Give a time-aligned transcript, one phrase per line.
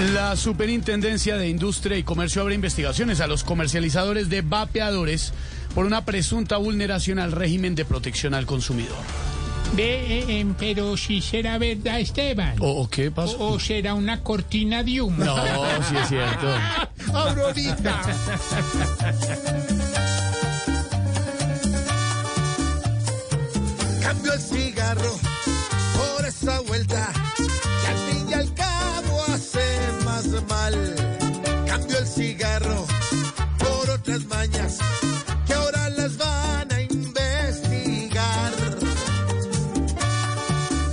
[0.00, 5.34] La Superintendencia de Industria y Comercio abre investigaciones a los comercializadores de vapeadores
[5.74, 8.96] por una presunta vulneración al régimen de protección al consumidor.
[9.76, 12.56] Ve, eh, em, pero si será verdad, Esteban.
[12.60, 13.36] ¿O, o qué pasó?
[13.38, 15.22] O, o será una cortina de humo.
[15.22, 15.36] No,
[15.88, 16.48] sí es cierto.
[17.12, 18.00] Aurorita.
[24.02, 25.20] Cambio el cigarro
[25.96, 28.49] por esa vuelta que al fin y al
[30.42, 30.94] más mal.
[31.66, 32.86] Cambio el cigarro
[33.58, 34.78] por otras mañas
[35.46, 38.52] que ahora las van a investigar.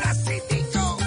[0.03, 0.97] Así digo.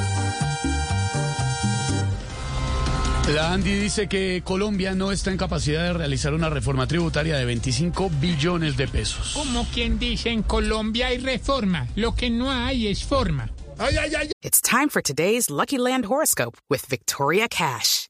[3.34, 7.44] La Andy dice que Colombia no está en capacidad de realizar una reforma tributaria de
[7.44, 9.32] 25 billones de pesos.
[9.34, 11.86] Como quien dice, en Colombia hay reforma.
[11.94, 13.50] Lo que no hay es forma.
[13.78, 18.09] Ay, ay, ay, It's time for today's Lucky Land horoscope with Victoria Cash.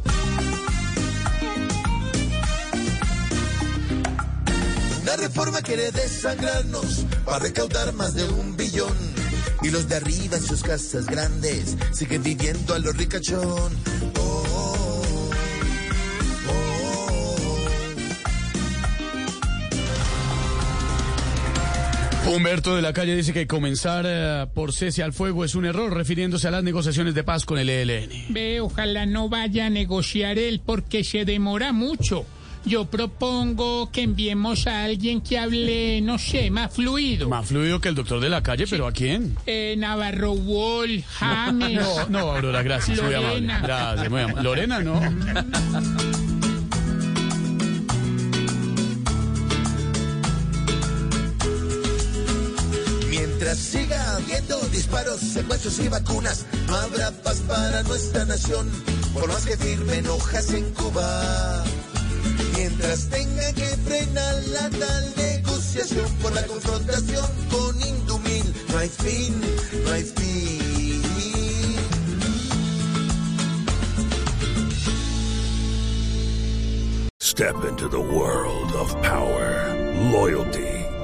[5.13, 8.95] Una reforma quiere desangrarnos para recaudar más de un billón.
[9.61, 13.43] Y los de arriba en sus casas grandes siguen viviendo a lo ricachón.
[13.43, 15.01] Oh, oh,
[22.25, 22.33] oh.
[22.33, 25.93] Humberto de la Calle dice que comenzar eh, por cese al fuego es un error,
[25.93, 28.27] refiriéndose a las negociaciones de paz con el ELN.
[28.29, 32.25] Ve, ojalá no vaya a negociar él porque se demora mucho.
[32.63, 37.27] Yo propongo que enviemos a alguien que hable, no sé, más fluido.
[37.27, 39.35] Más fluido que el doctor de la calle, pero ¿a quién?
[39.47, 41.79] Eh, Navarro Wall, James.
[41.81, 43.41] No, no, Aurora, gracias, muy amable.
[43.41, 43.59] Lorena.
[43.61, 44.43] Gracias, muy amable.
[44.43, 45.01] Lorena, no.
[53.09, 58.69] Mientras siga habiendo disparos, secuestros y vacunas, no habrá paz para nuestra nación,
[59.13, 61.63] por más que firmen hojas en Cuba.
[62.71, 69.41] Mientras tenga que frenar la tal negociación por la confrontación con Indumil, no hay fin,
[69.83, 71.01] no hay fin.
[77.19, 79.75] Step into the world of power,
[80.11, 80.70] loyalty,